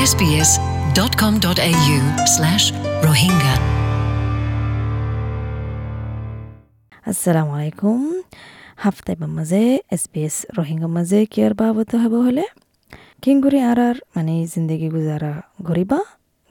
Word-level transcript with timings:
sbs.com.au 0.00 1.98
slash 2.34 2.64
rohingya. 3.04 3.54
আসসালামু 7.06 7.52
আলাইকুম 7.58 8.00
হাফতাই 8.82 9.14
মাঝে 9.38 9.62
এস 9.96 10.04
পি 10.12 10.20
এস 10.28 10.36
রোহিঙ্গা 10.56 10.88
মাঝে 10.96 11.18
কিয়ার 11.32 11.52
বাবত 11.60 11.90
হব 12.02 12.14
হলে 12.26 12.44
কিংগুরি 13.22 13.60
আর 13.70 13.78
আর 13.88 13.96
মানে 14.14 14.34
জিন্দগি 14.52 14.88
গুজারা 14.94 15.32
গরিবা 15.68 16.00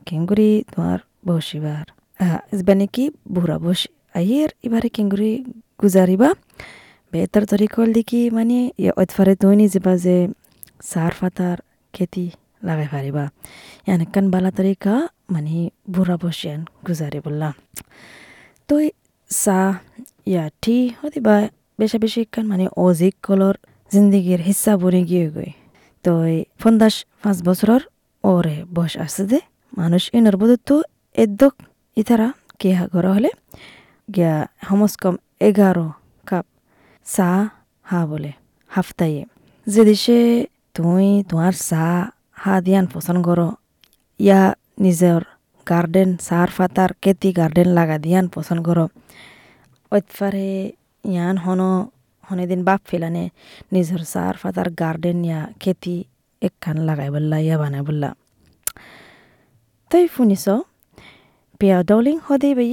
কিংগুরি 0.07 0.50
তোমার 0.71 1.00
বসিবার 1.27 1.86
ইসবানে 2.54 2.86
কি 2.95 3.04
বুড়া 3.34 3.57
বস 3.64 3.79
আইয়ের 4.16 4.50
এবারে 4.66 4.89
কিংগুরি 4.95 5.32
গুজারিবা 5.82 6.29
বেতার 7.14 7.43
তরিকল 7.52 7.88
দেখি 7.98 8.21
মানে 8.38 8.57
অতফারে 9.02 9.34
তুই 9.41 9.55
নিজেবা 9.61 9.93
যে 10.05 10.18
সার 10.84 11.14
ফাতার 11.20 11.57
খেতি 11.93 12.25
লাগাই 12.62 12.88
পারিবা 12.94 13.24
ইয়ানেকান 13.88 14.26
বালা 14.34 14.52
তরিকা 14.57 14.94
মানে 15.29 15.56
বুড়া 15.93 16.15
বসিয়ান 16.24 16.60
গুজারি 16.86 17.20
বললা 17.25 17.50
তো 18.70 18.75
চা 19.29 19.60
ইয়া 20.28 20.43
টি 20.62 20.78
হতে 21.00 21.20
বা 21.20 21.36
বেশা 21.79 21.98
বেশি 22.04 22.21
কান 22.34 22.46
মানে 22.51 22.65
অজিক 22.78 23.14
কলর 23.24 23.56
জিন্দগির 23.92 24.42
হিস্সা 24.48 24.74
বনে 24.82 25.01
গিয়ে 25.10 25.28
গই 25.36 25.51
তো 26.06 26.12
পঞ্চাশ 26.62 26.96
পাঁচ 27.24 27.38
বছরের 27.48 27.84
ওরে 28.24 28.56
বয়স 28.76 28.93
আছে 29.06 29.21
যে 29.32 29.39
মানুষ 29.74 30.04
ইনর 30.14 30.36
বদত্ত 30.42 30.70
এদ্দক 31.15 31.54
ইতারা 31.98 32.28
কে 32.59 32.70
করা 32.94 33.09
হলে 33.16 33.31
গিয়া 34.09 34.34
হমস 34.67 34.94
কম 35.02 35.16
এগারো 35.42 35.88
কাপ 36.28 36.45
চা 37.06 37.30
হা 37.86 38.00
বলে 38.06 38.31
হাফতাইয়ে 38.72 39.23
যে 39.67 39.81
দেশে 39.86 40.20
তুই 40.76 41.08
তোমার 41.30 41.53
চা 41.70 41.86
হা 42.47 42.56
দিয়ান 42.67 42.86
পছন্দ 42.94 43.19
করো। 43.28 43.50
ইয়া 44.25 44.42
নিজের 44.83 45.22
গার্ডেন, 45.69 46.09
সার 46.28 46.50
ফাতার, 46.58 46.92
কেতি 47.03 47.30
গার্ডেন 47.40 47.70
লাগা 47.78 47.98
দিয়ান 48.06 48.26
পছন্দ 48.36 48.62
করো। 48.67 48.86
ওইতফারে 49.92 50.50
ইয়ান 51.12 51.36
হন 52.28 52.40
দিন 52.52 52.62
বাপ 52.68 52.81
ফেলানে 52.90 53.23
নিজের 53.73 54.02
সার 54.14 54.36
ফাতার, 54.42 54.68
গার্ডেন, 54.81 55.18
ইয়া 55.28 55.40
খেতি 55.62 55.95
একখান 56.48 56.78
লাগাই 56.88 57.09
বললা, 57.16 57.38
ইয়া 57.45 57.56
বানাই 57.62 57.84
বললা। 57.88 58.09
তাই 59.92 60.03
শুনিছ 60.16 60.45
পেয়া 61.59 61.78
ডলিং 61.92 62.18
হদে 62.28 62.50
বাই 62.58 62.72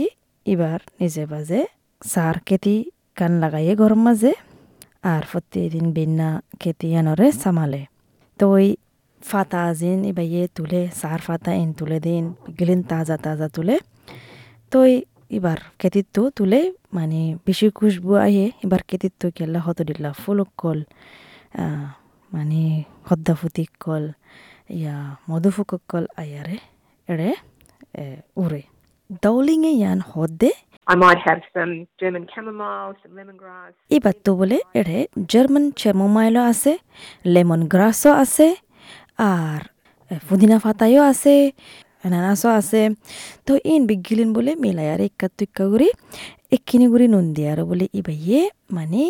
এবার 0.52 0.78
নিজে 1.00 1.25
বাজে 1.33 1.61
সার 2.12 2.36
খেতি 2.47 2.77
কান 3.19 3.33
লাগাইয়ে 3.42 3.72
গরম 3.83 4.00
মাঝে 4.06 4.33
আর 5.12 5.22
প্রতিদিন 5.30 5.86
বিন্না 5.97 6.28
খেতি 6.61 6.89
আনরে 6.98 7.27
সামালে। 7.42 7.83
তো 8.41 8.47
ফাতা 9.25 9.62
জিন 9.78 10.00
ইবাইয়ে 10.11 10.42
তুলে 10.56 10.80
সার 11.00 11.20
ফাতা 11.27 11.50
ইন 11.62 11.70
তুলে 11.78 11.98
দিন 12.06 12.25
গেলেন 12.58 12.80
তাজা 12.91 13.17
তাজা 13.25 13.47
তুলে 13.56 13.77
তো 14.72 14.78
এবার 15.30 15.58
খেতিত্ব 15.80 16.17
তুলে 16.39 16.61
মানে 16.97 17.20
বেশি 17.47 17.67
খুশবু 17.78 18.12
আহে 18.27 18.47
এবার 18.64 18.80
খেতিত্ব 18.89 19.22
কেলা 19.36 19.61
হত 19.67 19.78
দিলা 19.89 20.11
ফুলক 20.22 20.50
কল 20.58 20.78
মানে 22.33 22.61
হদ্দা 23.08 23.34
ফুতিক 23.41 23.70
কল 23.84 24.05
ইয়া 24.75 24.97
মধুফুকক 25.28 25.83
কল 25.89 26.05
আয়ারে 26.22 26.56
এড়ে 27.08 27.30
উরে 28.36 28.62
দৌলিংয়ে 29.22 29.72
ইয়ান 29.72 29.98
হদ্দে 30.11 30.50
I 30.86 30.95
might 30.97 31.20
have 31.20 31.41
some 31.50 31.86
German 31.98 32.25
chamomile, 32.33 32.92
some 33.02 33.14
lemongrass. 33.19 33.72
এবার 33.91 34.14
তো 34.25 34.30
বলে 34.36 34.58
এড়ে 34.75 34.98
জার্মান 35.30 35.64
চেমোমাইলও 35.80 36.42
আছে 36.52 36.72
লেমন 37.27 37.61
গ্রাসও 37.72 38.11
আছে 38.22 38.47
আর 39.19 39.61
পুদিনা 40.29 40.57
ফাতাইও 40.65 41.03
আছে 41.12 41.34
এনানাসও 42.07 42.48
আছে। 42.61 42.83
তো 43.47 43.53
ইন 43.73 43.83
বিগিলিন 43.91 44.29
বলে 44.37 44.53
মিলাই 44.65 44.89
আর 44.95 45.01
একা 45.09 45.29
তুক্কা 45.39 45.65
করে 45.73 45.89
এক্ষিনি 46.57 46.87
করে 46.93 47.07
নুন 47.15 47.27
দিয়ে 47.35 47.48
আর 47.53 47.61
বলে 47.70 47.87
ইবাইয়ে 48.01 48.41
মানে 48.77 49.03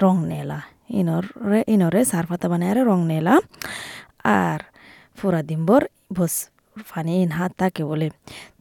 রং 0.00 0.16
নেলা। 0.30 0.58
ইনরে 0.98 1.60
ইনরে 1.74 2.00
সার 2.10 2.24
ফাতা 2.30 2.46
বানায় 2.50 2.70
আর 2.72 2.78
রং 2.90 3.00
নেলা। 3.10 3.34
আর 4.40 4.60
ফুরা 5.18 5.40
দিনবর 5.48 5.82
বস 6.16 6.34
ফানি 6.90 7.12
ইন 7.24 7.30
হাত 7.38 7.52
তাকে 7.60 7.82
বলে, 7.90 8.08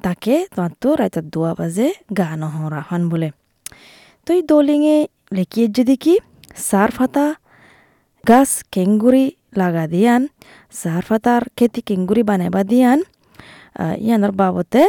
তাকে 0.06 0.34
তোমার 0.53 0.73
তো 0.81 0.89
রাইতার 1.00 1.25
দোয়া 1.34 1.51
বাজে 1.59 1.88
গা 2.19 2.29
নহরা 2.41 2.81
হান 2.89 3.01
বলে। 3.12 3.29
তো 4.25 4.29
এই 4.38 4.41
দোলিংয়ে 4.51 4.97
লেকিয়ে 5.38 5.66
যদি 5.78 5.95
কি 6.03 6.13
সার 6.69 6.89
ফাতা 6.97 7.25
গাছ 8.29 8.51
কেঙ্গুরি 8.73 9.25
সার 10.73 11.03
ফাতার 11.07 11.41
খেতি 11.57 11.81
কেঙ্গুরি 11.81 12.21
বানাইবা 12.23 12.61
দিয়ান 12.63 12.99
ইয়ানোর 13.99 14.33
বাবতে 14.33 14.81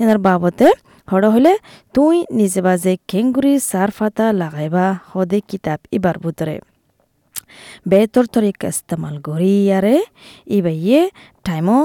ইয়ানোর 0.00 0.20
বাবতে 0.20 0.66
হড় 1.08 1.26
হলে 1.28 1.52
তুই 1.94 2.16
নিজে 2.30 2.60
বাজে 2.66 2.92
কেঙ্গুরি 3.08 3.52
সার 3.60 3.90
ফাতা 3.90 4.26
লাগাইবা 4.32 4.86
হদে 5.10 5.38
কিতাব 5.48 5.80
ইবার 5.92 6.16
ভিতরে 6.18 6.54
বেতর 7.86 8.24
তরিকা 8.26 8.68
ইস্তেমাল 8.68 9.14
করি 9.26 9.52
ইয়ারে 9.60 9.96
ইবাইয়ে 10.50 11.00
টাইমও 11.44 11.80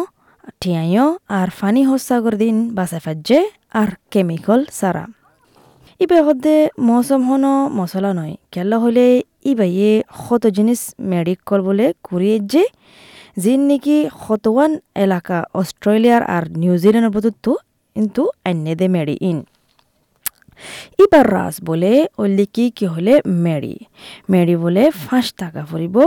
ঠিয়াইও 0.62 1.08
আর 1.30 1.50
ফানি 1.50 1.82
হসাগর 1.90 2.34
দিন 2.38 2.58
বাসায় 2.70 3.04
ফাজ্জে 3.06 3.40
আর 3.74 3.90
কেমিক্যাল 4.12 4.62
সারা 4.72 5.06
ইবে 6.00 6.20
হদে 6.26 6.58
মৌসুম 6.80 7.22
হন 7.30 7.46
মশলা 7.78 8.12
নয় 8.14 8.34
কেলা 8.52 8.78
হলে 8.84 9.06
ইবাইয়ে 9.52 9.92
শত 10.24 10.44
জিনিস 10.48 10.80
মেডিকল 11.12 11.60
বলে 11.62 11.86
কুড়িয়ে 12.04 12.38
যে 12.52 12.64
যিন 13.38 13.60
নাকি 13.68 13.98
শতওয়ান 14.24 14.72
এলাকা 14.96 15.38
অস্ট্রেলিয়ার 15.54 16.24
আর 16.36 16.44
নিউজিল্যান্ডের 16.58 17.14
প্রদত্ত 17.16 17.46
কিন্তু 17.96 18.22
অন্য 18.50 18.66
দে 18.80 18.88
মেডি 18.96 19.16
ইন। 19.30 19.40
ইবার 21.04 21.26
রাস 21.34 21.56
বলে 21.66 21.92
ওল্লি 22.18 22.46
কি 22.54 22.66
কি 22.72 22.86
হলে 22.86 23.14
মেরি। 23.46 23.76
মেরি 24.30 24.56
বলে 24.56 24.84
ফাঁস 25.04 25.28
টাকা 25.34 25.62
ফুরিব 25.66 25.98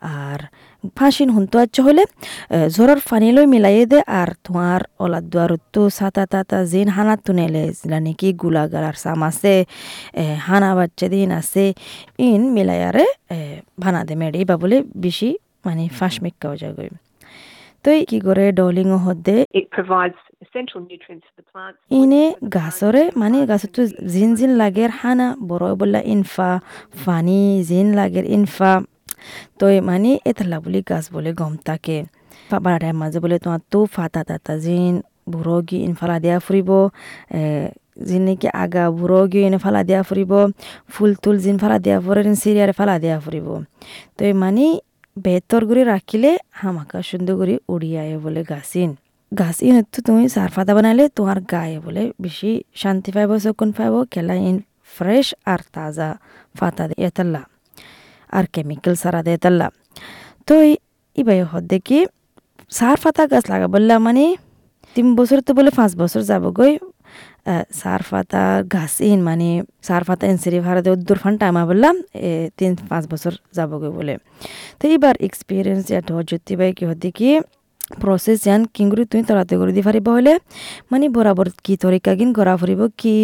আর 0.00 0.40
ফাঁসিন 0.96 1.28
হুনতো 1.30 1.56
আচ্ছা 1.58 1.82
হলে 1.82 2.02
জ্বরের 2.74 3.00
ফানিলৈ 3.08 3.44
মিলাইয়ে 3.46 3.84
দে 3.86 3.98
আর 4.20 4.28
তোমার 4.44 4.80
অলাদ 4.98 5.24
দুয়ার 5.24 5.50
তো 5.72 5.82
সাতা 5.90 6.24
তাতা 6.26 6.58
জিন 6.64 6.88
হানা 6.88 7.16
তুনেলে 7.16 7.64
নাকি 8.00 8.28
গুলাগার 8.32 8.94
সাম 8.94 9.22
আছে 9.22 9.54
হানা 10.38 10.70
বাচ্চা 10.74 11.06
দিন 11.08 11.30
আছে 11.32 11.64
ইন 12.18 12.42
মিলাইয়ারে 12.52 13.06
ভানা 13.78 14.00
দে 14.04 14.14
মেডি 14.14 14.40
বা 14.44 14.56
বলে 14.56 14.76
বেশি 14.96 15.30
মানে 15.66 15.88
ফাঁস 15.98 16.14
মেক্কাও 16.22 16.54
যাগৈ 16.56 16.88
তো 17.84 17.90
কি 18.08 18.18
করে 18.20 18.44
ডলিংও 18.52 18.96
হদে. 18.96 19.36
ইনে 21.90 22.24
গাছরে 22.54 23.02
মানে 23.16 23.38
গাছত 23.46 23.76
জিন 24.06 24.30
জিন 24.34 24.50
লাগের 24.50 24.90
হানা 24.90 25.36
বড় 25.48 25.66
বললা 25.74 26.00
ইনফা 26.04 26.50
ফানি 27.04 27.40
জিন 27.62 27.88
লাগের 27.94 28.24
ইনফা 28.30 28.72
তো 29.58 29.64
মানে 29.80 30.10
এতলা 30.24 30.56
বলি 30.60 30.80
গাছ 30.90 31.04
বলে 31.12 31.30
গম 31.32 31.52
তাকে। 31.64 31.98
বাড়ার 32.64 32.94
মাঝে 32.94 33.18
বলে 33.20 33.36
তোমার 33.38 33.60
তো 33.70 33.78
ফাতা 33.86 34.22
তাতা 34.24 34.54
জিন 34.58 34.94
বুড়ো 35.30 35.56
গি 35.68 35.78
ইনফালা 35.88 36.16
দিয়া 36.18 36.36
ফুরিব 36.38 36.70
জিন 38.04 38.22
নাকি 38.24 38.48
আগা 38.54 38.84
গি 39.32 39.40
ইনে 39.46 39.58
ফালা 39.58 39.80
দিয়া 39.84 40.00
ফুরিব 40.02 40.32
ফুল 40.88 41.10
তুল 41.14 41.36
জিন 41.38 41.56
ফালা 41.58 41.78
দিয়া 41.78 41.98
ফুরে 42.00 42.22
সিরিয়ারে 42.34 42.72
ফালা 42.72 42.94
দিয়া 42.98 43.16
ফুরিব 43.20 43.48
তো 44.16 44.22
মানে 44.34 44.66
বেতর 45.16 45.62
করে 45.64 45.82
রাখিলে 45.84 46.30
হামাকা 46.50 46.98
সুন্দর 47.02 47.34
করে 47.36 47.54
উড়িয়ায় 47.68 48.14
বলে 48.18 48.42
গাছিন 48.44 48.90
গাছ 49.32 49.56
ইন 49.62 49.76
তো 49.92 49.98
তুমি 50.06 50.22
সার 50.28 50.50
ফাতা 50.50 50.72
বানাইলে 50.74 51.04
তোমার 51.08 51.38
গায়ে 51.40 51.78
বলে 51.80 52.02
বেশি 52.20 52.50
শান্তি 52.74 53.10
পাইব, 53.12 53.30
চকুন 53.38 53.70
পাইব 53.72 53.94
কেলা 54.04 54.34
ইন 54.48 54.56
ফ্রেশ 54.96 55.34
আর 55.44 55.60
তাজা 55.72 56.08
ফাতা 56.54 56.84
এতাল্লা 56.96 57.42
আর 58.32 58.44
কেমিক্যাল 58.54 58.94
সারা 59.02 59.20
দিয়ে 59.26 59.38
তাল্লা 59.44 59.66
তো 60.48 60.54
ইবাই 61.16 61.38
হদ 61.50 61.64
দেখি 61.72 61.98
সার 62.72 62.96
ফাতা 63.02 63.22
গাছ 63.32 63.44
লাগা 63.52 63.68
বললা 63.74 63.94
মানে 63.98 64.24
তিন 64.96 65.06
বছর 65.18 65.38
তো 65.46 65.50
বলে 65.58 65.70
পাঁচ 65.78 65.92
বছর 66.00 66.20
যাব 66.30 66.44
গই 66.58 66.72
সার 67.72 68.02
ফাতা 68.02 68.42
গাছ 68.74 68.92
ইন 69.08 69.20
মানে 69.28 69.48
সার 69.82 70.02
ফাতা 70.04 70.24
ইন 70.30 70.36
সিরি 70.42 70.58
ভাড়া 70.66 70.80
দিয়ে 70.84 70.94
উদ্দুর 70.96 71.18
ফান 71.22 71.34
টাইমা 71.40 71.62
বললাম 71.70 71.94
তিন 72.58 72.70
পাঁচ 72.90 73.04
বছর 73.12 73.32
যাব 73.56 73.70
গই 73.82 73.92
বলে 73.98 74.14
তো 74.78 74.84
এবার 74.96 75.14
এক্সপিরিয়েন্স 75.28 75.84
এটা 75.90 76.12
জ্যোতি 76.28 76.54
বাই 76.58 76.70
কি 76.78 76.84
হতে 76.90 77.08
কি 77.18 77.28
প্রসেস 78.00 78.38
যেন 78.44 78.60
কিংগুরি 78.74 79.04
তুমি 79.10 79.22
তরাতে 79.28 79.54
করে 79.60 79.72
দি 79.72 79.82
পারিব 79.86 80.06
হলে 80.08 80.32
মানে 80.90 81.06
বরাবর 81.08 81.46
কি 81.64 81.74
তরিকা 81.82 82.12
গিন 82.18 82.30
করা 82.38 82.54
ফুরিব 82.56 82.82
কি 83.00 83.14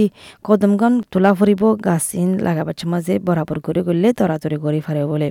কদম 0.44 0.72
গান 0.80 0.92
তোলা 1.12 1.30
ফুরিব 1.38 1.62
গাছ 1.86 2.04
ইন 2.14 2.30
লাগাবার 2.46 2.76
মাঝে 2.86 3.14
বরাবর 3.26 3.58
করে 3.60 3.80
করলে 3.86 4.08
তরাতরি 4.18 4.56
করে 4.64 4.78
ফারে 4.80 5.02
বলে 5.10 5.28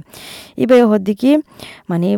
ইবে 0.57 0.77
হদি 0.83 1.13
কি 1.21 1.31
মানে 1.89 2.09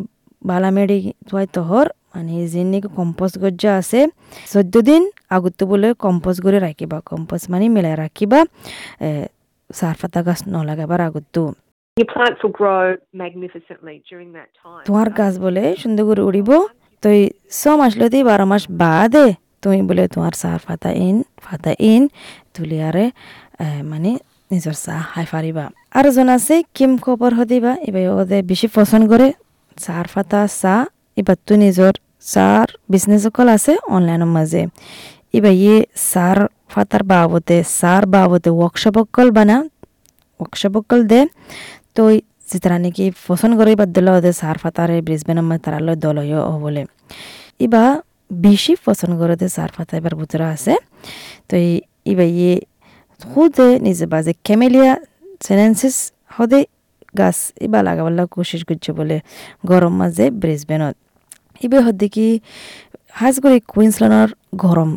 বালামেডি 0.42 0.98
তুয়াই 1.28 1.48
তহর 1.56 1.88
মানে 2.14 2.34
যে 2.48 2.62
নাকি 2.64 2.90
কম্পোজ 2.98 3.32
গজ্জা 3.44 3.72
আছে 3.80 4.00
চৈধ্য 4.52 4.76
দিন 4.90 5.04
আগত 5.30 5.60
বলে 5.64 5.88
কম্পোজ 6.00 6.36
করে 6.46 6.58
রাখিবা 6.60 6.98
কম্পোজ 7.10 7.42
মানে 7.52 7.66
মেলাই 7.76 7.96
রাখিবা 8.04 8.40
সার 9.70 9.96
পাতা 10.02 10.22
গাছ 10.28 10.40
নলাগাবার 10.48 11.02
আগতো 11.08 11.44
তোমার 14.86 15.08
গাছ 15.20 15.34
বলে 15.40 15.64
সুন্দর 15.76 16.04
করে 16.10 16.22
উড়িব 16.22 16.50
তো 17.04 17.08
এই 17.18 17.24
ছ 17.60 17.62
মাস 17.80 17.94
লদি 18.02 18.20
বারো 18.30 18.46
মাস 18.52 18.64
বাদে 18.82 19.26
তুমি 19.62 19.80
বলে 19.90 20.04
তোমার 20.14 20.34
চাহ 20.42 20.56
ফাতা 20.66 20.90
ইন 21.08 21.18
ফাতা 21.46 21.72
ইন, 21.92 22.04
তুলি 22.54 22.78
আরে 22.88 23.06
মানে 23.92 24.12
নিজের 24.52 24.76
চাহ 24.86 25.02
খাই 25.12 25.26
পারিবা 25.34 25.66
আর 25.98 26.06
জন 26.16 26.30
আছে, 26.38 26.56
কিম 26.76 26.92
এবার 27.88 28.04
ওদে 28.20 28.38
বেশি 28.50 28.68
পছন্দ 28.76 29.04
করে 29.12 29.28
চার 29.78 30.06
ফাতা 30.14 30.40
চাহ 30.62 30.82
এবার 31.20 31.38
তো 31.48 31.54
নিজের 31.64 31.96
চার 32.34 32.66
বিজনেস 32.92 33.22
সকল 33.26 33.48
আছে 33.56 33.74
অনলাইনের 33.96 34.32
মাঝে। 34.36 34.62
এবার 35.38 35.54
ইয়ে 35.64 35.78
চার 36.12 36.38
ফাতার 36.72 37.04
বাবতে 37.12 37.58
চার 37.80 38.02
বাবতে 38.14 38.50
অকল 39.04 39.28
বানা 39.38 39.58
অকল 40.80 41.02
দে 41.12 41.22
তো 41.96 42.04
যেতারা 42.50 42.78
নাকি 42.84 43.06
পছন্দ 43.28 43.54
করে 43.60 43.70
এবার 43.76 43.90
দল 43.96 44.08
ওদের 44.18 44.34
সার 44.42 44.58
ফাতারে 44.64 44.96
ব্রিসবেন 45.08 45.38
তারা 45.66 45.80
লয় 45.86 45.98
দল 46.06 46.18
হইও 46.22 46.42
বলে 46.66 46.82
ইবা 47.66 47.84
বেশি 48.46 48.74
পছন্দ 48.86 49.14
করে 49.22 49.36
দে 49.42 49.48
সার 49.58 49.70
ফাতা 49.76 49.94
এবার 50.00 50.14
আছে। 50.56 50.74
তো 51.50 51.56
ইবা 52.12 52.26
ইয়ে 52.38 52.54
খুদে 53.30 53.68
নিজে 53.86 54.06
বাজে 54.14 54.34
কেমেলিয়া 54.46 54.92
সেনেন্সিস 55.46 55.96
হদে 56.36 56.60
গাছ 57.20 57.38
ইবা 57.66 57.80
লাগাবার 57.88 58.14
কোশিশ 58.34 58.62
করছে 58.70 58.92
বলে 59.00 59.18
গরম 59.66 59.94
মাঝে 60.02 60.26
ব্রিসবেনত 60.42 60.96
ইবে 61.66 61.78
হদ্দে 61.86 62.08
কি 62.16 62.28
হাজ 63.20 63.36
করে 63.44 63.58
কুইন্সল্যান্ডর 63.72 64.30
গরম 64.66 64.92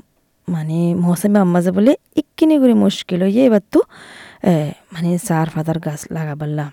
মানে 0.49 0.79
মৌসুমে 1.05 1.39
আম্মাজে 1.45 1.71
বলে, 1.71 1.93
ইক্কিনি 2.21 2.57
করে 2.59 2.75
মুশকিল 2.85 3.21
হইয়ে 3.23 3.43
এবার 3.49 3.65
তো 3.73 3.81
মানে 4.93 5.11
সার 5.29 5.47
ফাতার 5.55 5.79
গাছ 5.87 6.01
লাগাবাল্লা 6.17 6.67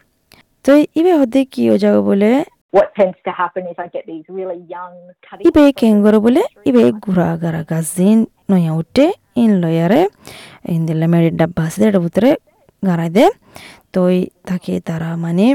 তো 0.70 0.76
ইবে 1.00 1.14
হদ্দে 1.20 1.42
কি 1.54 1.62
যাবে 1.84 2.02
বলে? 2.10 2.30
What 2.78 2.88
tends 2.98 3.20
to 3.28 3.32
happen 3.42 3.64
is 3.72 3.78
I 3.86 3.88
get 3.96 4.04
these 4.12 4.28
really 4.38 4.62
young 4.76 4.96
cutting. 5.26 5.46
ইবে 5.48 5.64
কেঙ্গর 5.80 6.16
বলে? 6.26 6.44
ইবে 6.70 6.84
ঘুরা 7.04 7.30
গারা 7.44 7.62
গাছ 7.72 7.86
দিন 8.00 8.18
নয়া 8.52 8.74
উঠে 8.82 9.06
ইন 9.44 9.52
লয়ারে 9.64 10.02
ইন 10.74 10.82
দিলে 10.88 11.06
মেরির 11.14 11.36
ডাব্বা 11.40 11.64
আছে 11.68 11.80
এটার 11.88 12.02
ভিতরে 12.06 12.32
গাড়াই 12.88 13.10
দে 13.16 13.26
তো 13.94 14.02
তাকে 14.48 14.74
তারা 14.88 15.10
মানে 15.24 15.48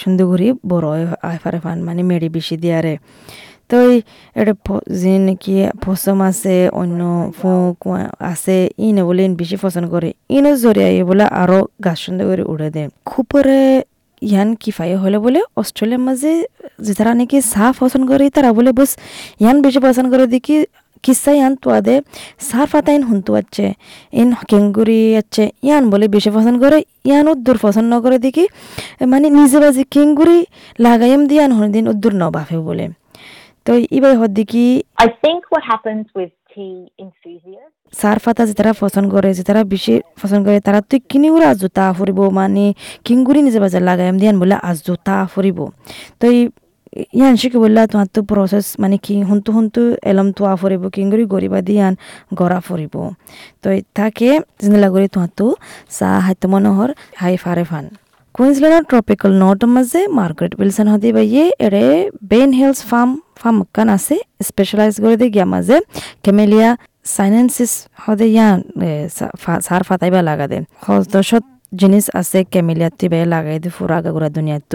সুন্দর 0.00 0.24
করে 0.30 0.48
বড় 0.70 0.88
আইফারে 1.30 1.58
ফান 1.64 1.78
মানে 1.86 2.02
মেরি 2.10 2.28
বেশি 2.36 2.54
দিয়ারে। 2.62 2.94
তো 3.70 3.76
এটা 4.40 4.52
যে 5.00 5.12
নাকি 5.26 5.52
পশম 5.84 6.18
আছে 6.28 6.56
অন্য 6.80 7.00
ফুক 7.38 7.78
আছে 8.32 8.56
ইনে 8.86 9.02
বলে 9.08 9.22
ইন 9.28 9.32
বেশি 9.40 9.56
পছন্দ 9.62 9.86
করে। 9.94 10.10
ইনো 10.36 10.50
জরিয়াই 10.62 11.02
বলে 11.10 11.24
আরও 11.42 11.58
গাছ 11.84 11.98
সুন্দর 12.04 12.24
করে 12.30 12.44
উড়ে 12.52 12.68
দেয়। 12.74 12.88
খুপরে 13.08 13.62
ইয়ান 14.28 14.48
কিফায়ে 14.62 14.96
হলে 15.02 15.18
বলে 15.24 15.40
অস্ট্রেলিয়ার 15.60 16.02
মাঝে 16.08 16.32
যে 16.84 16.92
তারা 16.98 17.12
নাকি 17.20 17.38
সাফ 17.52 17.74
পছন্দ 17.82 18.04
করে, 18.10 18.26
তারা 18.36 18.50
বলে, 18.58 18.70
বস, 18.78 18.90
ইয়ান 19.42 19.56
বেশি 19.64 19.78
পছন্দ 19.86 20.06
করে 20.12 20.26
দেখি, 20.34 20.56
কিসা 21.04 21.32
ইয়ান 21.38 21.52
তো 21.62 21.68
আদে 21.78 21.94
সার 22.48 22.66
ফাতা 22.70 22.90
ইন 22.96 23.02
হুন্তু 23.10 23.30
আছে 23.40 23.66
ইন 24.20 24.28
কেঙ্গুরি 24.50 25.00
আছে 25.20 25.44
ইয়ান 25.66 25.84
বলে, 25.92 26.06
বেশি 26.14 26.30
পছন্দ 26.36 26.56
করে, 26.64 26.78
ইয়ান 27.08 27.26
উদ্দুর 27.32 27.58
পছন্দ 27.64 27.88
ন 27.92 27.94
করে 28.04 28.18
দেখি 28.26 28.44
মানে 29.12 29.26
নিজে 29.38 29.58
বাজে 29.62 29.82
কেঙ্গুরি 29.94 30.38
লাগাইম 30.86 31.20
দিয়ে 31.30 31.42
আন 31.46 31.52
দিন 31.76 31.84
উদ্দুর 31.92 32.14
ন 32.20 32.22
বাফে 32.36 32.58
বলে। 32.68 32.86
তো 33.66 33.72
ইবাই 33.96 34.14
হদ 34.20 34.30
দেখি 34.38 34.64
what 35.52 35.64
happens 35.72 36.06
with 36.18 36.30
tea 36.30 36.38
enthusiasts 36.38 36.39
সার 37.94 38.18
ফাতা 38.24 38.42
যে 38.48 38.54
তারা 38.54 38.72
পছন্দ 38.80 39.06
করে 39.14 39.30
যে 39.38 39.42
তারা 39.48 39.62
বেশি 39.72 39.94
পছন্দ 40.20 40.42
করে 40.46 40.58
তারা 40.60 40.80
তুই 40.88 40.98
কিনি 41.10 41.28
করে 41.30 41.44
আজ 41.44 41.56
জোতা 41.62 41.84
ফুরিব 41.98 42.18
মানে 42.38 42.66
কিংগুরি 43.06 43.40
নিজে 43.46 43.58
বাজার 43.64 43.82
লাগাইম 43.88 44.16
দিয়ান 44.20 44.36
বলে 44.42 44.56
আজ 44.68 44.76
জোতা 44.86 45.16
ফুরিব 45.32 45.58
তো 46.20 46.26
ইয়ান 47.14 47.34
শিখে 47.40 47.58
বললা 47.64 47.82
তোমার 47.86 48.08
তো 48.14 48.20
প্রসেস 48.30 48.66
মানে 48.82 48.96
কি 49.04 49.14
হুন্তু 49.30 49.50
হুন্তু 49.56 49.82
এলম 50.10 50.28
তোয়া 50.36 50.52
ফুরিব 50.60 50.82
কিংগুরি 50.94 51.24
গরিবা 51.34 51.60
দিয়ান 51.68 51.92
গড়া 52.38 52.58
ফুরিব 52.66 52.94
তো 53.62 53.68
তাকে 53.96 54.30
জিন্দলা 54.60 54.88
করি 54.94 55.06
তোমার 55.14 55.30
তো 55.38 55.46
চাহ 55.96 56.14
হাইতে 56.24 56.46
মনোহর 56.52 56.90
হাই 57.20 57.34
ফারে 57.44 57.64
ফান 57.70 57.84
কুইন্সল্যান্ডৰ 58.34 58.84
ট্ৰপিকেল 58.90 59.30
নৰ্থৰ 59.42 59.70
মাজে 59.76 60.00
মাৰ্গাৰেট 60.18 60.52
উইলছন 60.58 60.86
সদি 60.92 61.10
বাইয়ে 61.16 61.44
এৰে 61.66 61.84
বেন 62.30 62.50
হিলছ 62.58 62.78
ফাৰ্ম 62.90 63.10
ফাৰ্ম 63.40 63.58
কান 63.76 63.88
আছে 63.96 64.16
স্পেচিয়েলাইজ 64.48 64.94
কৰি 65.04 65.16
দিয়ে 65.20 65.30
গিয়া 65.34 65.46
মাজে 65.54 65.76
কেমেলিয়া 66.24 66.68
সাইনেন্সিস 67.16 67.72
হদে 68.04 68.26
ইয়ান 68.34 68.58
সার 69.66 69.82
ফাতাইবা 69.88 70.20
লাগা 70.28 70.46
দে 70.52 70.58
দশত 71.14 71.44
জিনিস 71.80 72.04
আছে, 72.20 72.38
কেমেলিয়া 72.52 72.90
তিবে 72.98 73.18
লাগাই 73.34 73.58
দে 73.62 73.68
ফুরা 73.76 73.98
গাগুরা 74.04 74.28
দুনিয়াত। 74.36 74.72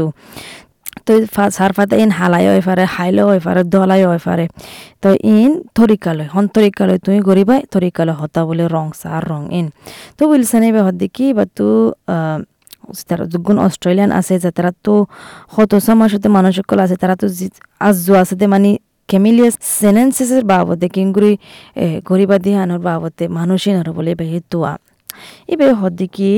তো 1.05 1.13
সার 1.57 1.71
ফাতা 1.77 1.95
ইন 2.03 2.11
হালাই 2.19 2.43
হয় 2.49 2.61
পারে 2.67 2.83
হাইলে 2.95 3.21
হয় 3.29 3.41
পারে 3.45 3.61
দলাই 3.73 4.01
হয় 4.09 4.21
পারে 4.27 4.45
তো 5.03 5.09
ইন 5.37 5.51
তরিকালয় 5.77 6.27
হন 6.33 6.45
তরিকালয় 6.57 6.99
তুই 7.05 7.17
গরিবাই 7.29 7.61
তরিকালয় 7.75 8.15
হতা 8.21 8.41
বলে 8.49 8.65
রং, 8.75 8.85
সার 9.01 9.23
রং 9.31 9.41
ইন। 9.59 9.67
তো 10.17 10.21
উইলসনে 10.31 10.67
বে 10.75 10.81
হদ্দি 10.87 11.07
কি 11.15 11.27
বা 11.37 11.43
তু 11.57 11.67
তারা 13.09 13.23
দুগুণ 13.33 13.57
অস্ট্রেলিয়ান 13.67 14.11
আছে 14.19 14.35
যে 14.43 14.49
তারা 14.57 14.71
তো 14.85 14.93
হত 15.55 15.71
সমাজ 15.87 16.07
সাথে 16.13 16.29
মানুষ 16.37 16.53
সকল 16.59 16.77
আছে 16.85 16.95
তারা 17.03 17.15
তো 17.21 17.25
আজ 17.87 17.95
আছে 18.23 18.35
দে 18.41 18.45
মানে 18.55 18.71
কেমিলিয়াস 19.09 19.55
সেনেন্সেসের 19.79 20.43
বাবদে 20.51 20.87
কিংগুরি 20.95 21.33
গরিবা 22.09 22.37
দিহানোর 22.45 22.81
বাবদে 22.87 23.25
মানুষই 23.37 23.71
নর 23.77 23.89
বলে 23.97 24.11
বেহে 24.19 24.39
তোয়া। 24.51 24.73
এবে 25.53 25.65
হদ্দি 25.81 26.07
কি? 26.15 26.31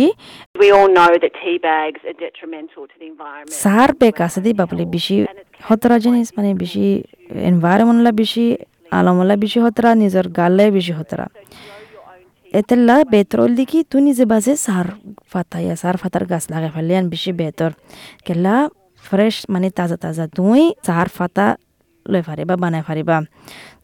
We 0.64 0.68
all 0.78 0.90
know 0.98 1.10
that 1.24 1.34
tea 1.42 1.58
bags 1.70 2.02
are 2.10 2.18
detrimental 2.26 2.84
to 2.92 2.96
the 3.02 3.08
environment. 3.14 3.60
সার 3.64 3.90
বেক 4.02 4.18
আছে 4.26 4.40
দি 4.46 4.52
বাবলে 4.60 4.84
বেশি 4.96 5.16
হতরা 5.68 5.96
জিনিস 6.04 6.28
মানে 6.38 6.50
বেশি 6.64 6.86
বেশি 8.22 8.46
আলমলা 8.98 9.36
বেশি 9.44 9.58
হতরা 9.66 9.90
নিজের 10.02 10.28
গালে 10.40 10.66
বেশি 10.78 10.94
হতরা। 11.00 11.26
নিজে 14.06 14.26
বাজে 14.26 14.54
সার 14.66 14.88
ফাতাইয়া 15.32 15.76
সার 15.82 15.96
ফাতার 15.98 16.24
গাছ 16.32 16.44
লাগাই 16.54 16.72
ফেললে 16.76 16.94
আন 17.00 17.06
বেশি 17.14 17.32
বেতর 17.40 17.72
কেলা 18.26 18.56
ফ্রেশ 19.04 19.36
মানে 19.50 19.68
তাজা 19.78 19.98
তাজা 20.04 20.26
তুই 20.38 20.64
সার 20.88 21.08
ফাতা 21.18 21.46
লৈ 22.06 22.22
ফাৰিবা 22.28 22.56
বানাই 22.64 22.82
ফাৰিবা 22.88 23.16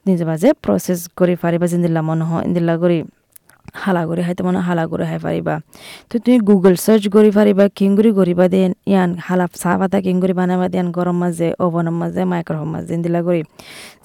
নিজে 0.07 0.24
বাজে 0.30 0.50
প্ৰচেছ 0.63 1.00
কৰি 1.19 1.36
ফাৰিবা 1.42 1.65
জিন্দিলা 1.71 2.01
মন 2.07 2.19
ইন্দিলা 2.48 2.74
কৰি 2.83 2.98
হালা 3.75 4.01
কৰি 4.10 4.21
খাইতে 4.25 4.42
মন 4.44 4.56
হালা 4.68 4.83
কৰি 4.92 5.04
খাই 5.09 5.19
পাৰিবা 5.27 5.56
তো 6.09 6.16
তুমি 6.24 6.38
গুগল 6.50 6.74
সার্চ 6.86 7.04
কৰি 7.16 7.30
পাৰিবা 7.38 7.66
কিংগুৰি 7.77 8.12
কৰিবা 8.19 8.45
দেন 8.54 8.71
ইয়ান 8.92 9.09
হালা 9.27 9.45
চাহ 9.54 9.74
পাতা 9.81 9.98
কিংগুৰি 10.06 10.33
বানাবা 10.39 10.66
দেন 10.74 10.88
গৰম 10.98 11.18
মাজে 11.21 11.50
ওভেনৰ 11.63 11.95
মাজে 12.01 12.21
মাইক্ৰ'ভেন 12.31 12.69
মাজে 12.74 12.92
ইন্দিলা 12.98 13.19
কৰি 13.27 13.42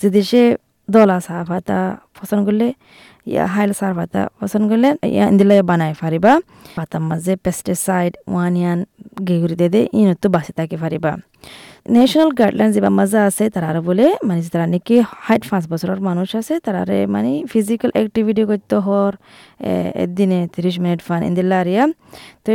যদি 0.00 0.20
সে 0.30 0.42
দলা 0.88 1.16
চাহ 1.26 1.38
পাতা 1.50 1.78
পচন্দ 2.16 2.42
কৰিলে 2.46 2.68
ইয়া 3.32 3.44
হাইল 3.54 3.70
চাহ 3.80 3.90
পাতা 3.98 4.20
পচন্দ 4.38 4.64
কৰিলে 4.70 4.90
ইয়া 5.14 5.24
ইন্দিলা 5.32 5.54
বানাই 5.70 5.92
ফাৰিবা 6.00 6.32
পাতাৰ 6.76 7.02
মাজে 7.10 7.32
পেষ্টিচাইড 7.44 8.12
ওৱান 8.28 8.52
ইয়ান 8.60 8.78
গেগুৰি 9.28 9.56
দে 9.60 9.66
দে 9.74 9.80
ইনতো 9.98 10.26
বাচি 10.34 10.52
থাকি 10.58 10.76
ফাৰিবা 10.82 11.12
ন্যাশনাল 11.94 12.30
গাইডলাইন 12.38 12.70
যেবা 12.76 12.90
মাজা 12.98 13.20
আছে 13.28 13.44
তারারে 13.54 13.80
বলে 13.88 14.06
মানে 14.26 14.40
তারা 14.54 14.66
নাকি 14.74 14.94
হাইট 15.24 15.42
পাঁচ 15.50 15.64
বছরের 15.72 16.00
মানুষ 16.08 16.28
আছে 16.40 16.54
তারারে 16.66 16.98
মানে 17.14 17.32
ফিজিক্যাল 17.52 17.90
অ্যাক্টিভিটি 17.96 18.42
করতে 18.50 18.76
হর 18.86 19.12
একদিনে 20.04 20.38
তিরিশ 20.54 20.76
মিনিট 20.84 21.00
ফান 21.06 21.20
ইন্দিল্লা 21.28 21.56
আরিয়া 21.62 21.84
তো 22.44 22.50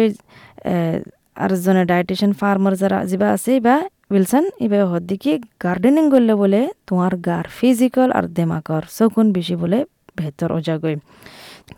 আর 1.35 1.51
জনে 1.63 1.83
ডায়েটিশিয়ান 1.91 2.31
ফার্মার 2.41 2.73
যারা 2.81 2.97
যেবা 3.11 3.27
আছে 3.35 3.53
বা 3.65 3.75
উইলসন 4.11 4.45
এবার 4.59 4.81
হদ্দিকে 4.85 5.31
গার্ডেনিং 5.63 6.05
করলে 6.11 6.33
বলে 6.35 6.61
তোমার 6.87 7.13
গার 7.27 7.45
ফিজিক্যাল 7.57 8.09
আর 8.11 8.25
দেমাকর 8.37 8.83
চকুন 8.97 9.27
বেশি 9.31 9.55
বলে 9.55 9.79
ভেতর 10.17 10.49
ওজাগই 10.51 10.95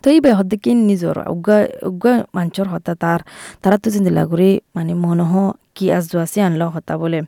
তো 0.02 0.06
এই 0.10 0.18
হদ্দিকে 0.38 0.70
নিজর 0.90 1.16
উগা 1.34 1.58
উগা 1.90 2.14
মাঞ্চর 2.34 2.66
হতা 2.68 2.92
তার 2.94 3.20
তারা 3.62 3.76
তো 3.76 3.88
জিন্দিলা 3.94 4.24
করে 4.26 4.48
মানে 4.76 4.92
মনহ 5.04 5.32
কি 5.74 5.84
আজ 5.92 6.04
আছে 6.16 6.38
আনলো 6.42 6.66
হতা 6.74 6.94
বলে 7.02 7.18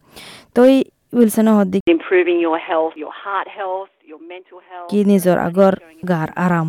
তো 0.54 0.60
এই 0.64 0.76
উইলসন 1.12 1.46
হদ্দি 1.58 1.78
Improving 1.98 2.38
your 2.46 2.58
health, 2.60 2.92
your 2.96 3.14
heart 3.24 3.48
health, 3.50 3.90
your 4.04 4.20
mental 4.32 4.58
health. 4.68 4.88
কি 4.90 4.98
নিজর 5.04 5.36
আগর 5.38 5.74
গার 6.10 6.28
আরাম 6.44 6.68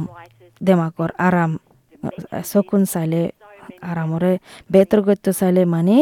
দেমাকর 0.61 1.09
আরাম 1.27 1.51
চকুন 2.43 2.81
চাইলে 2.93 3.21
আরামরে 3.91 4.31
বেতর 4.71 4.99
করতে 5.07 5.31
চাইলে 5.39 5.61
মানে 5.75 5.95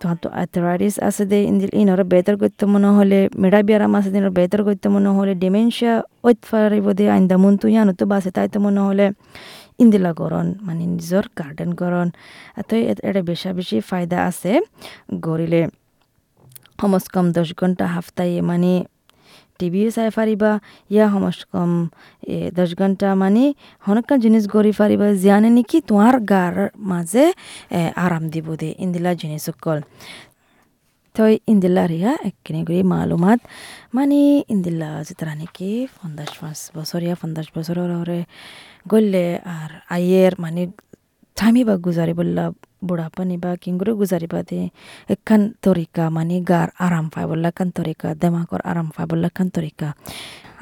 তোমার 0.00 0.16
তো 0.22 0.28
অ্যাথরাইটিস 0.36 0.94
আছে 1.08 1.22
দে 1.30 1.38
ইনরে 1.82 2.04
বেতর 2.14 2.34
করতে 2.42 2.64
মনে 2.74 2.90
হলে 2.96 3.18
মেডা 3.42 3.60
বিয়ারাম 3.68 3.92
আছে 3.98 4.10
দিনের 4.14 4.32
বেতর 4.38 4.60
করতে 4.68 4.86
মনে 4.96 5.10
হলে 5.16 5.32
ডিমেনশিয়া 5.42 5.94
ওইত 6.26 6.40
ফারিব 6.50 6.86
দিয়ে 6.98 7.10
আইন্দা 7.16 7.36
মন 7.42 7.52
তুই 7.62 7.72
আনো 7.82 7.92
তো 8.00 8.04
বাসে 8.12 8.30
তাইতে 8.36 8.58
মনে 8.66 8.80
হলে 8.88 9.06
ইন্দিলা 9.82 10.12
করন 10.20 10.46
মানে 10.66 10.82
নিজর 10.94 11.24
গার্ডেন 11.38 11.70
করন। 11.80 12.08
তো 12.68 12.74
এটা 13.08 13.20
বেশা 13.30 13.50
বেশি 13.58 13.76
ফায়দা 13.90 14.18
আছে 14.30 14.52
গড়িলে 15.26 15.62
কমস 16.80 17.04
কম 17.14 17.26
দশ 17.36 17.48
ঘণ্টা 17.60 17.84
হাফতায় 17.94 18.34
মানে 18.50 18.72
টিভিও 19.60 19.88
চাই 19.90 20.08
পারিবা 20.16 20.50
ইয়া 20.90 21.06
সমস 21.12 21.38
কম 21.50 21.72
এ 22.28 22.36
দশ 22.54 22.70
ঘণ্টা 22.74 23.08
মানে 23.14 23.44
হনকা 23.84 24.14
জিনিস 24.16 24.44
গড়ি 24.46 24.72
পারিবা 24.78 25.06
জিয়ানে 25.14 25.50
নেকি 25.56 25.78
তোমার 25.88 26.14
গার 26.30 26.54
মাঝে 26.90 27.24
এ, 27.70 27.80
আরাম 27.96 28.24
দিব 28.28 28.46
দে 28.56 28.68
ইন্দিলা 28.78 29.10
জিনিস 29.14 29.42
সকল 29.46 29.78
থই 31.14 31.32
ইন্দিল্লা 31.46 31.84
রিয়া 31.86 32.12
একখিনি 32.24 32.60
করে 32.64 32.80
মালুমাত 32.84 33.40
মানে 33.94 34.18
ইন্দিল্লা 34.48 34.88
যেতারা 35.08 35.34
নাকি 35.34 35.70
পঞ্চাশ 35.96 36.30
পাঁচ 36.40 36.58
বছর 36.76 37.00
ইয়া 37.02 37.16
পঞ্চাশ 37.22 37.46
বছরের 37.56 37.90
হরে 37.92 38.20
গললে 38.88 39.24
আর 39.56 39.70
আইয়ের 39.90 40.32
মানে 41.40 41.42
থামিবা 41.42 41.74
গুজারি 41.86 42.14
বললা 42.20 42.44
বুড়া 42.82 43.06
পানি 43.16 43.36
বা 43.42 43.50
কিংগুরে 43.62 43.92
গুজারিবা 44.00 44.40
দে 44.42 44.60
একখান 45.08 45.42
তরিকা 45.62 46.04
মানে 46.10 46.36
গার 46.40 46.68
আরাম 46.78 47.06
পায় 47.12 47.26
বললা 47.30 47.50
কান 47.50 47.68
তরিকা 47.70 48.08
দেমাকর 48.14 48.60
আরাম 48.70 48.88
পায় 48.94 49.08
বললা 49.10 49.28
কান 49.36 49.48
তরিকা 49.56 49.88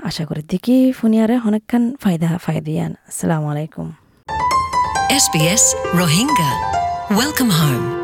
আশা 0.08 0.22
করি 0.28 0.42
দেখি 0.52 0.76
ফুনিয়ারে 0.98 1.36
অনেকখান 1.48 1.82
ফায়দা 2.02 2.30
ফায়দিয়ান 2.44 2.92
আসসালামু 3.08 3.46
আলাইকুম 3.52 3.88
SBS 5.24 5.64
Rohingya. 5.94 6.50
Welcome 7.10 7.50
home. 7.50 7.97